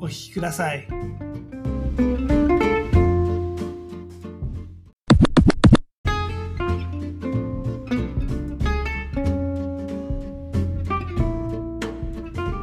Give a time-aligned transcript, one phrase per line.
[0.00, 0.86] お聞きください。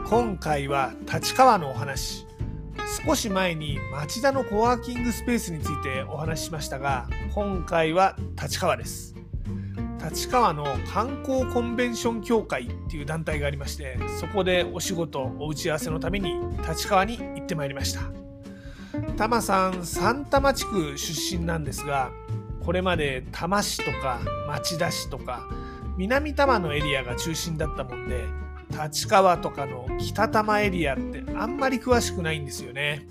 [0.09, 2.25] 今回は立川のお話
[3.05, 9.16] 少し前に町田のコワーキングスペースについてお話ししましたが今回は立川です
[10.09, 16.33] 立川の観光コンベンション協会っていう団体がありましてそこでお仕事お打ち合わせのために
[16.67, 18.01] 立川に行ってまいりました
[19.17, 22.11] 多摩さん三多摩地区出身なんですが
[22.63, 25.45] これまで多摩市とか町田市とか
[25.97, 28.23] 南多摩のエリアが中心だったもんで
[28.81, 33.07] 立川とかの北多摩エリアってあんまり詳しくないんですよね。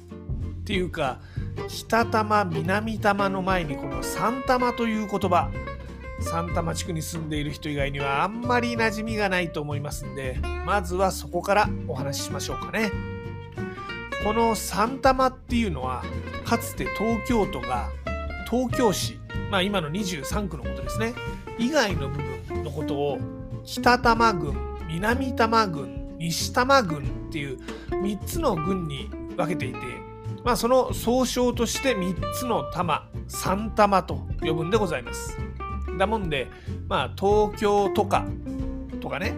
[0.61, 1.21] っていうか
[1.69, 5.51] 北多摩南多摩の前にこの三多摩という言葉
[6.21, 12.91] 三多摩地区に住んでいる人以外にはあんまり馴染みがないと思いますんでまずはそこからお話ししましょうかね。
[14.25, 16.03] この三多摩っていうのは
[16.45, 17.91] かつて東京都が
[18.51, 21.15] 東京市まあ今の23区のことですね
[21.59, 23.19] 以外の部分のことを
[23.65, 24.57] 北多摩郡
[24.89, 27.59] 南多摩郡西多摩郡っていう
[27.91, 29.79] 3つの郡に分けていて、
[30.45, 35.37] まあ、その総称として3つの多摩三多摩と呼ぶんでございます。
[35.99, 36.49] だもんで、
[36.89, 38.27] まあ、東京都下
[39.01, 39.35] とかね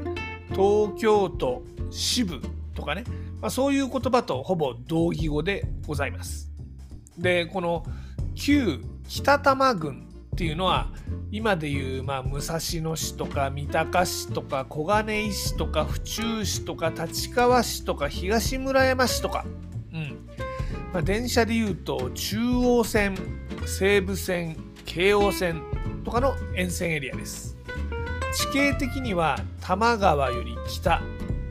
[0.50, 2.40] 東京都支部
[2.74, 3.04] とかね、
[3.40, 6.50] まあ、そういう言葉とほぼ同義語でございます。
[7.18, 7.84] でこの
[8.34, 10.88] 旧北多摩郡っていうのは
[11.32, 19.44] 今でいう、まあ、武蔵野市とか三鷹市とか小金井市とか府中市とか立川市とか東村山市とか、
[19.92, 20.28] うん
[20.92, 23.16] まあ、電車でいうと中央線
[23.66, 25.60] 西武線京王線
[26.08, 27.54] とかの沿線エリアです。
[28.32, 31.02] 地形的には多摩川より北、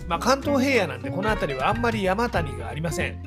[0.07, 3.22] まあ、関東平野なんでこの辺りはあんまり山谷がありません。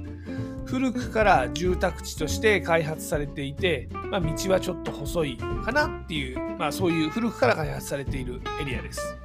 [0.64, 9.16] 古くから住宅地として開発されていて、まあ、道はちょっと細いかなっていう、まあ、そういう古くから開発されているエリアです。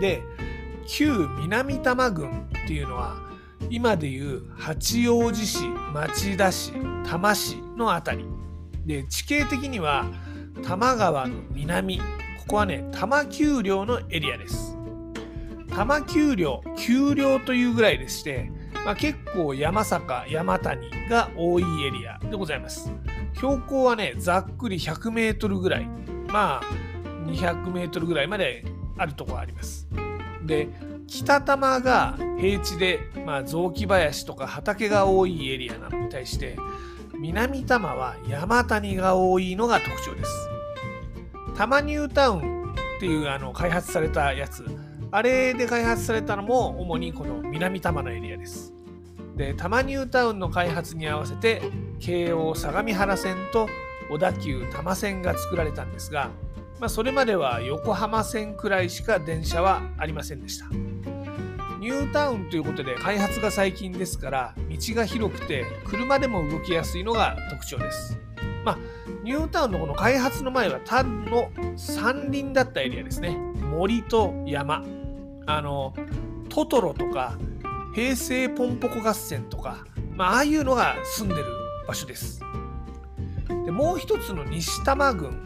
[0.00, 0.24] で
[0.88, 3.16] 旧南多摩郡っていうのは
[3.70, 6.72] 今でいう八王子市町田市
[7.04, 8.24] 多摩市の辺り。
[8.84, 10.06] で地形的には
[10.62, 12.04] 多摩川の南こ
[12.48, 14.76] こはね多摩丘陵のエリアです。
[15.68, 18.50] 多摩丘陵丘陵というぐらいでして
[18.86, 22.92] まあ、結構山坂山谷が多いエリアでございます
[23.34, 25.86] 標高はねざっくり100メートルぐらい
[26.28, 26.62] まあ
[27.26, 28.64] 200メートルぐらいまで
[28.96, 29.88] あるところあります
[30.44, 30.68] で
[31.08, 36.56] 北多摩が平地で、まあ、雑木林とか畑が多いエリアなのに対して
[37.20, 40.48] 南多摩は山谷が多いのが特徴です
[41.54, 44.64] 多摩ニュータウンっていうあの開発されたやつ
[45.10, 48.72] あれで開発されたのも主にこの南多摩のエリアです。
[49.36, 51.62] で、多摩ニュータウンの開発に合わせて、
[51.98, 53.68] 京王相模原線と
[54.10, 56.30] 小田急多摩線が作られたんですが、
[56.80, 60.66] まあ、それまでは横浜線くらいしか電車はありませんでした。
[61.86, 68.18] ニュータウンということで開発が最近ですから、道が広くて車でも動きやすいのが特徴です。
[68.64, 68.78] まあ、
[69.22, 73.36] ニュータウンのこの開発の前は単の山林だったエリアですね。
[73.70, 74.84] 森と山。
[75.46, 75.94] あの
[76.48, 77.38] トトロとか
[77.94, 79.84] 平成ポンポコ合戦とか、
[80.16, 81.44] まあ、ああいうのが住んでる
[81.86, 82.40] 場所です。
[83.64, 85.40] でもう一つの西多摩郡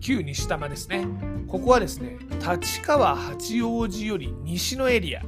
[0.00, 1.06] 旧西多摩ですね
[1.46, 5.22] ここはですね立川八王子より西のエリア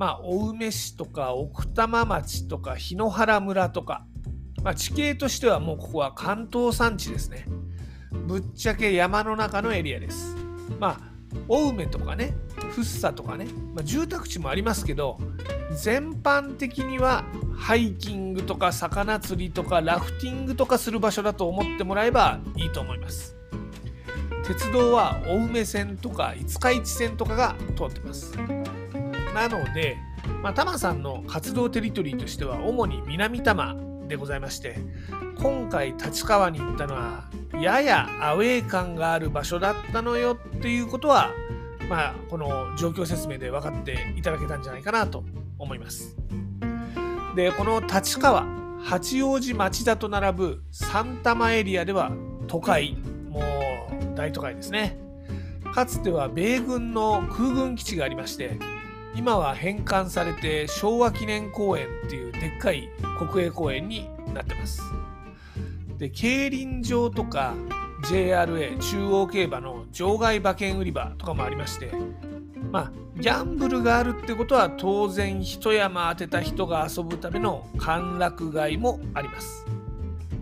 [0.00, 4.06] まあ青梅市とか奥多摩町とか檜原村とか、
[4.62, 7.44] まあ、地形としてはもうここは関東山地ですね。
[8.10, 10.34] ぶっちゃけ山の中のエリアです。
[10.78, 11.00] まあ
[11.50, 12.32] 青梅とかね
[12.70, 13.44] 福生とかね、
[13.74, 15.18] まあ、住宅地もありますけど
[15.76, 23.36] 全般的にはハイキングとか魚釣りとかラフティングとかする場所だと思ってもらえばいいと思います。
[24.46, 28.32] 鉄道は青梅線とか五日市線とかが通ってます。
[29.34, 29.96] なので、
[30.42, 33.76] まあ、タマさんの活動テリトリーとしては主に南多摩
[34.08, 34.76] でございまして
[35.38, 37.30] 今回立川に行ったのは
[37.60, 41.30] ややアウェー感がある場所だったのよっていうことは
[41.88, 45.24] まあこの状況説明で分かっていただけたんじゃないかなと
[45.58, 46.16] 思います。
[47.36, 48.46] でこの立川
[48.82, 52.12] 八王子町田と並ぶ三多摩エリアでは
[52.48, 52.96] 都会
[53.28, 54.98] もう大都会ですね。
[55.72, 58.58] かつては米軍の空軍基地がありまして
[59.14, 64.82] 今は返還されて昭和記念公園っていうでっかい国営公園になってます。
[65.98, 67.54] で競輪場とか
[68.04, 71.92] JRA 中央競馬の場外馬券売り場とかもありまして
[72.70, 79.66] まあギャンブルがあるってことは当然一山当てた人が遊ぶための歓楽街もあります。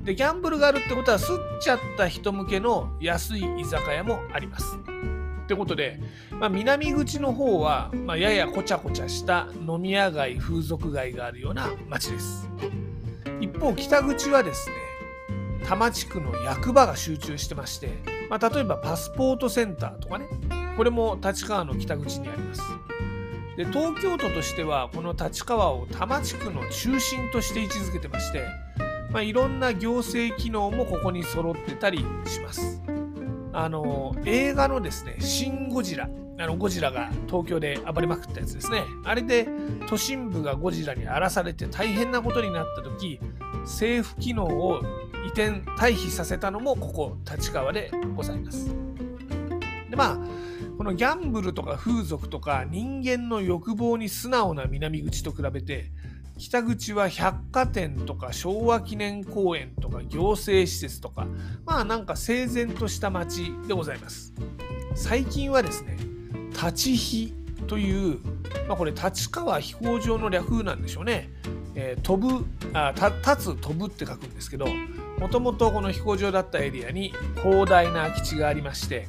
[0.04, 4.78] でギャンブルがあるってことはすっちゃった人向けの安い居酒屋もあります。
[5.48, 5.98] ってことで、
[6.30, 12.46] まあ、南口の方は、まあ、ややこちゃこちゃした飲み屋街風俗街があるような街です。
[13.40, 14.76] 一方北口はですね
[15.62, 17.88] 多摩地区の役場が集中してまして、
[18.28, 20.26] まあ、例えばパスポートセンターとかね
[20.76, 22.60] これも立川の北口にあります。
[23.56, 28.44] で東京都としてはこの立川を多摩地区の中心として位置づけてまして、
[29.10, 32.82] まあ、いろんな行政機能もここに揃ってたりします。
[33.52, 36.08] あの映画のですね「シン・ゴジラ」
[36.40, 38.84] あのゴジラが東京で暴れまくったやつですね。
[39.04, 39.48] あれで
[39.88, 43.18] 都心部がゴジラに荒らされて大変なことになった時
[43.62, 44.80] 政府機能を
[45.26, 48.72] 移転退避させたのもここ立川でございます。
[49.90, 50.18] でまあ
[50.76, 55.90] このギャンブルとか風俗とか人間の欲望に素直な南口と比べて
[56.38, 61.26] 北口は百貨店とか昭和記念公園とか行政施設とか
[61.66, 64.32] まあなんか整然とした街でございます。
[64.94, 65.96] 最近はですね
[66.50, 67.34] 立ち飛
[67.66, 68.18] という、
[68.66, 71.30] まあ、これ立川飛行場の略なんでしょうね、
[71.74, 74.66] えー、飛ぶあ立つ飛ぶって書くんですけど
[75.18, 77.12] もともとこの飛行場だったエリアに
[77.42, 79.06] 広大な空き地がありまして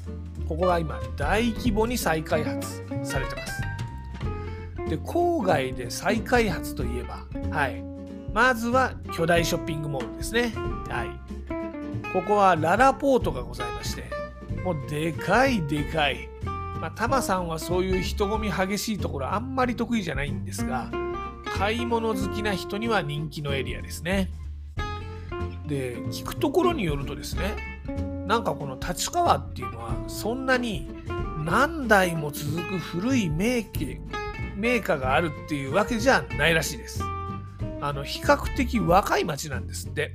[0.47, 3.68] ここが今大規模に再開発されてます。
[4.89, 7.25] で郊外で再開発といえば
[7.55, 7.83] はい。
[8.33, 10.53] まずは巨大ショッピングモールですね。
[10.89, 12.11] はい。
[12.11, 14.09] ここはララポートがございまして
[14.63, 16.27] もうでかいでかい。
[16.79, 20.89] まあ、タマさんはそういう人混み激しいところあんまり得意じゃないんですが
[21.43, 24.29] 買い物好きな人には人気のエリアですね。
[25.67, 27.55] で聞くところによるとですね
[28.27, 30.89] なんかこの立川っていうのはそんなに
[31.43, 33.99] 何代も続く古い名家
[34.59, 37.03] 名家があるっていうわけじゃないらしいです。
[37.81, 40.13] あの比較的若い町なんですって。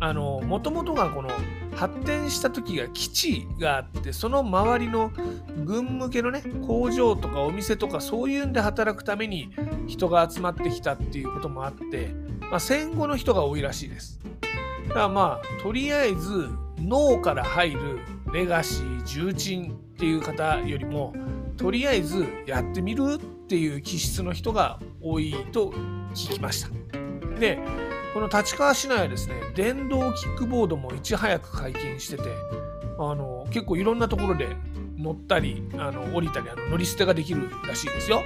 [0.00, 1.30] あのもともとがこの
[1.74, 5.10] 発展した時が基地があってその周りの
[5.64, 9.50] 軍向けのね工場とかお店とかそういうんで働くために
[9.86, 14.20] 人が集まってきたっていうこともあって、まあ、戦後の人が多いらしいです。
[14.88, 16.48] だからまあとりあえず
[16.78, 17.98] 脳から入る
[18.32, 21.14] レガシー重鎮っていう方よりも
[21.56, 23.18] とりあえずやってみる
[23.48, 25.72] っていう気質の人が多いと
[26.12, 26.68] 聞きました。
[27.40, 27.58] で
[28.12, 32.24] この立川市内はですね電動キックボードもいち早く解禁してて
[32.98, 34.54] あの結構いろんなところで
[34.98, 38.22] 乗ったりあの降りたりあの乗り捨てができるらしいですよ。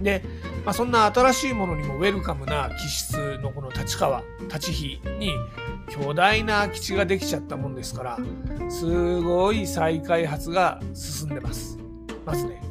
[0.00, 0.22] で、
[0.64, 5.32] まあ、そんな新しいものにもウェルカムな気質のこの立川立ち日に
[5.88, 8.18] 巨大な空き地ができちゃったもんですから
[8.68, 11.78] すごい再開発が進んでます
[12.24, 12.62] まずね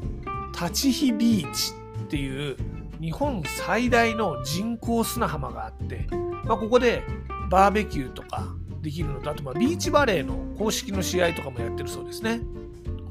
[0.63, 1.73] 立ち日ビーチ
[2.03, 2.57] っていう
[3.01, 6.07] 日本最大の人工砂浜があって、
[6.45, 7.03] まあ、ここで
[7.49, 8.47] バーベキューとか
[8.81, 12.41] できるのとあとまあビーチバレーの公式の試合とかもやってるそうですね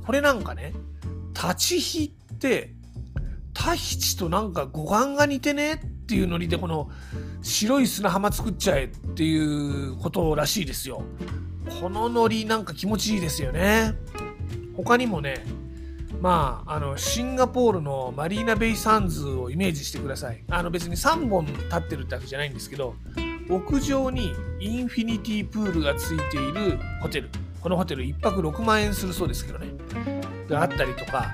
[0.06, 0.72] これなんかね
[1.34, 2.72] 立ち日って
[3.52, 6.90] タヒチとなんか五感が似てねっていうノリでこの
[7.42, 11.02] 白い砂浜作っちゃえっていうことらしいですよ。
[11.80, 13.94] このノリなんか気持ちいいですよね。
[14.76, 15.44] 他にもね、
[16.22, 20.44] まあ、あの、シンガポールのマリーナベイサンズをイメージしてください。
[20.48, 22.94] あの別に3本立ってるってわけじゃないんですけど、
[23.50, 27.30] 屋上にインフィニティプールがついているホテル。
[27.60, 29.66] このホテル1泊6万円するそうですけどね。
[30.48, 31.32] があったりとか、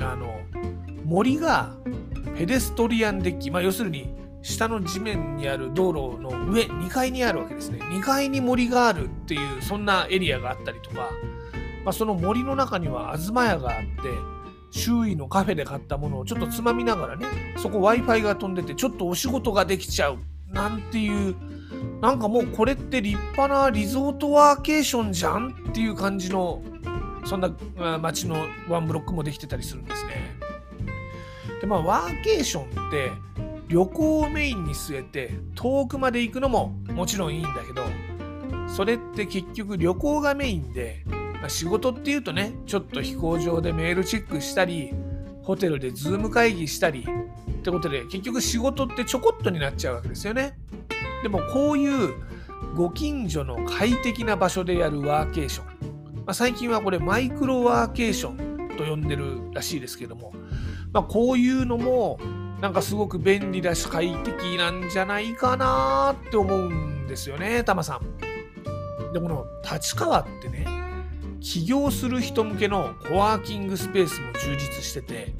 [0.00, 0.40] あの、
[1.04, 1.74] 森が
[2.36, 11.10] ペデストリアンデッキ、まあ、要するに下の地面にある道路の上2階にあるわけですね2階に森があるっていうそんなエリアがあったりとか、
[11.88, 14.10] まあ、その森の中には東屋があって
[14.70, 17.24] 周囲のカフェで買ったものをちょっとつまみながらね
[17.56, 20.18] そこ w i f i が飛んでてちょっとお仕事ができちゃう
[20.52, 21.34] なんていう
[22.02, 26.62] なんかもうこれって立派なリゾートワーケーションじゃんっていう感じの
[27.24, 27.50] そんな
[27.98, 28.36] 街の
[28.68, 30.36] ワンブロックもできてたりするんですね。
[31.62, 33.12] でまあワーケーションって
[33.68, 37.86] 旅行をメインに据えて遠くまで行くのももちろんいいんだけど
[38.68, 41.04] それって結局旅行がメインで、
[41.42, 44.92] ま、仕事っていうとねちょっと飛行場でメールチェックしたり
[45.42, 50.58] ホテルでズーム会議したりってことで結局仕事ってちょこっとになっちゃうわけですよね。
[51.22, 52.14] でもこういう
[52.76, 55.66] ご近所の快適な場所でやるワーケーション、
[56.16, 60.32] まあ、最近はこれマイクロワーケーションと呼んでるらしいですけども、
[60.92, 62.20] まあ、こういうのも
[62.60, 69.12] なんかすごく便利だし快適なんじゃないかなって思うんですよね、タマさん。
[69.12, 70.66] で、この立川ってね、
[71.40, 75.34] 起業する人向けのコワーキングスペースも充実してて、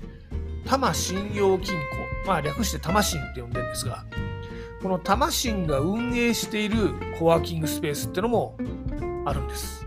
[0.64, 1.80] 多摩信用金庫、
[2.26, 4.04] まあ略して多摩信って呼んでるんですが、
[4.82, 8.56] この多摩信が運営しているコワーキングスペースってのも
[9.24, 9.86] あるんです。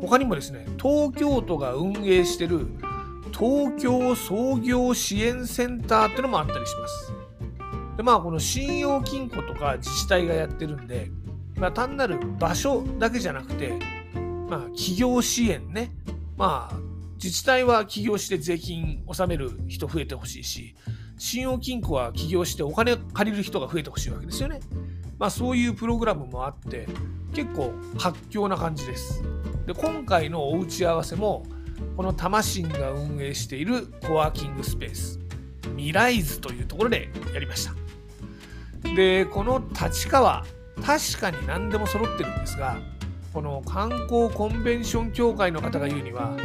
[0.00, 2.66] 他にもですね、東京都が運営してる
[3.32, 7.12] 東京創業支援センターってのもあったりします。
[7.96, 11.10] でまあこの信用金庫とか自治体がやってるんで、
[11.56, 13.78] まあ、単なる場所だけじゃなくて、
[14.52, 15.94] まあ、企業支援ね、
[16.36, 16.76] まあ、
[17.14, 20.74] 自治体は起業して税金納める人増えてほしいし、
[21.16, 24.60] 信用金庫は起業してお金借りる人が増えてほしいわけですよね。
[25.18, 26.86] まあ、そういうプログラムもあって、
[27.32, 29.22] 結構活況な感じです。
[29.64, 31.46] で、今回のお打ち合わせも、
[31.96, 35.18] このタシンが運営しているコワーキングスペース、
[35.74, 37.72] ミライズというところでやりました。
[38.94, 40.44] で、この立川、
[40.84, 42.76] 確かに何でも揃ってるんですが、
[43.32, 46.36] この観光コンベンション協会の方が言うには、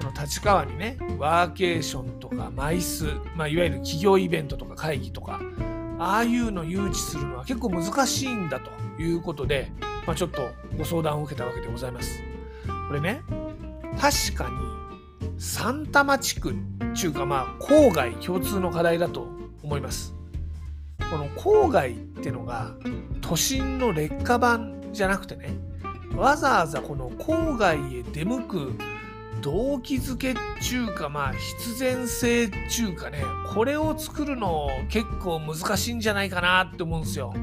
[0.00, 3.06] この立川にね、ワーケーションとかマイス、
[3.36, 5.40] まあ、いわゆる企業イベントとか会議とか、
[5.98, 9.70] ああいうの誘致するのは結構難しいんだということで、
[10.06, 12.20] まあ、ちょっとご相談を受けたわけでございます。
[12.88, 13.22] これね、
[14.00, 14.66] 確かに
[15.38, 16.54] 三多摩地区っ
[16.98, 19.28] ていうかまあ郊外共通の課題だと
[19.62, 20.14] 思います。
[21.10, 22.74] この郊外ってのが
[23.20, 25.50] 都心の劣化版じゃなくてね
[26.14, 28.78] わざわざこの郊外へ出向く
[29.42, 37.34] 動機づけっちゅうかまあ必然性っちゅうかねこれを作るの結構難しいんじゃないかなって思うんですよ。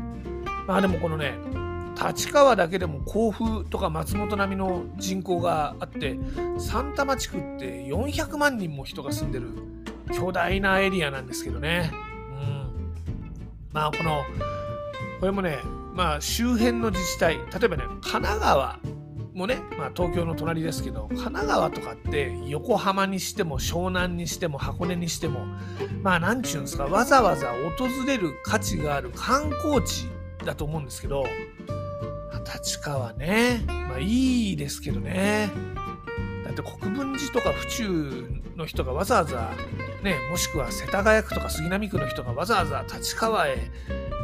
[0.68, 1.34] まあでもこのね
[1.96, 6.18] 立川だけでも甲府とか松本並みの人口があって
[6.58, 9.50] 三多摩地区って400万人も人が住んでる
[10.12, 11.92] 巨大なエリアなんですけどね。
[12.32, 12.94] うん
[13.72, 14.24] まあこの
[15.20, 15.60] これもね
[15.94, 18.80] まあ周辺の自治体例えばね神奈川
[19.34, 25.46] もね、まあ、東京の隣ですけど神奈川とかって横浜にしても湘南にしても箱根にしても
[26.02, 30.08] まあ何ちゅうんですかわざわざ訪れる価値がある観光地
[30.46, 31.26] だと思うんですけど
[32.56, 35.50] 立川ねまあいいですけどね。
[36.44, 39.52] だって国分寺とか府中の人がわざわざ
[40.04, 43.72] ね、もしくは世田谷区とか杉並区の人がわざわざ立川へ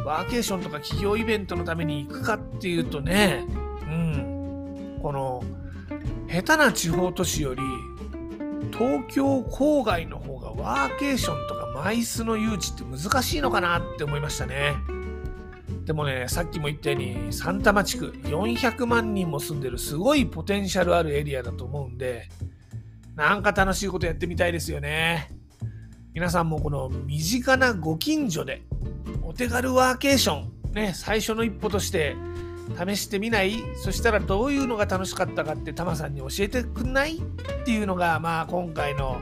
[0.06, 3.46] ワーケーションとか企業イベントのために行くかっていうとね、
[3.84, 5.44] うん、この
[6.27, 7.62] 下手な地方都市より
[8.72, 14.75] 東京郊外の方がワーケーションとかマイスの誘致って難しいのかなって思いましたね。
[15.86, 22.29] でもね、さっきも言ったように、三多摩地区400万人も住んでるすごいポテンシャルあるエリアだと思うんで、
[23.15, 25.32] なんか楽しいことやってみたいですよね。
[26.13, 28.62] 皆さんもこの身近なご近所で
[29.29, 32.15] お手軽ワーケーション、ね、最初の一歩として
[32.83, 33.59] 試してみない？
[33.75, 37.17] そしたらどういうのが楽しかったかってタマさんに教えてくんない？
[37.17, 37.21] っ
[37.63, 39.21] ていうのがまあ今回の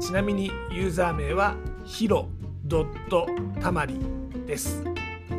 [0.00, 2.28] ちなみにユーザー名はヒロ
[2.64, 3.26] ドット
[3.60, 3.98] たまり
[4.46, 4.84] です。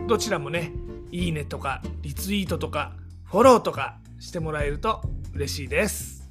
[0.08, 0.72] どちらもね、
[1.12, 2.94] いいねとかリツイートとか
[3.24, 5.02] フォローとかしてもらえると
[5.34, 6.23] 嬉しいです。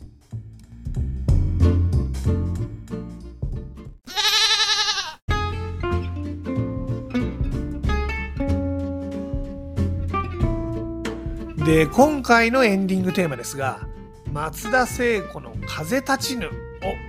[11.64, 13.86] で今回のエンディングテーマですが
[14.32, 16.46] 松田聖子の「風立ちぬ」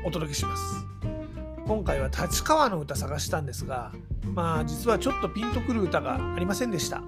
[0.06, 0.86] をお届けします。
[1.66, 3.92] 今回は立川の歌探したんですが
[4.36, 7.02] まあ実はちょっとピンとくる歌がありませんでした。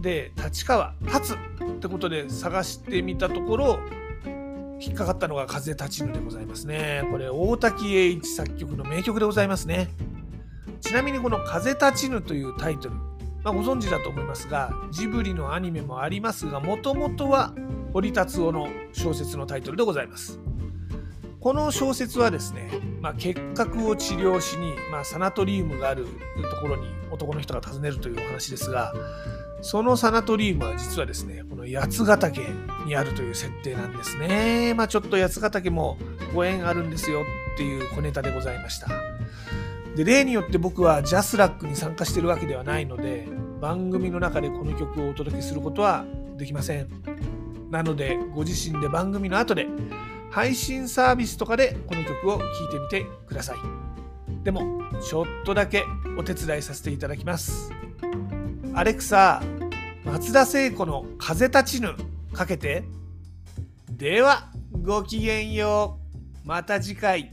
[0.00, 1.36] で立川初っ
[1.78, 3.78] てことで探してみたところ
[4.80, 7.06] 引っかかったのが風立ちぬでございますね。
[7.12, 9.88] これ大滝栄一作曲の名曲でございますね。
[10.80, 12.96] ちなみにこの風立ちぬというタイトル
[13.44, 17.54] まあ、ご存知だと思いますがジブリのアニメもありますがもともとは
[17.92, 20.40] 堀達夫の小説のタイトルでございます。
[21.42, 22.70] この小説はですね、
[23.00, 26.06] まあ、結核を治療しに、まあ、サナトリウムがある
[26.50, 28.94] ところに男の人が訪ねるというお話ですが
[29.60, 32.42] そのサナトリウムは実はですねこの八ヶ岳
[32.86, 34.74] にあるという設定なんですね。
[34.74, 35.98] まあちょっと八ヶ岳も
[36.32, 37.22] ご縁あるんですよ
[37.54, 38.88] っていう小ネタでございました。
[39.96, 43.28] で例によって僕はジャスラックに参加してるわけではないので
[43.60, 46.04] 番組の中でこの曲をお届けすることは
[46.36, 46.88] できません。
[47.70, 49.66] なのでご自身で番組の後で
[50.30, 53.56] 配信サービスとかでこの曲を聴いてみてください。
[54.44, 55.84] でもちょっとだけ
[56.18, 57.70] お手伝いさせていただきます。
[58.74, 59.42] アレクサ
[60.04, 61.94] 松田聖子の「風立ちぬ」
[62.32, 62.84] かけて。
[63.90, 64.48] では
[64.82, 65.98] ごきげんよ
[66.44, 66.48] う。
[66.48, 67.30] また次回。